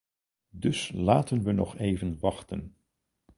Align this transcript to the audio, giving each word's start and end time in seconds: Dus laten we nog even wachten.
Dus 0.49 0.91
laten 0.93 1.43
we 1.43 1.51
nog 1.51 1.77
even 1.77 2.17
wachten. 2.19 2.75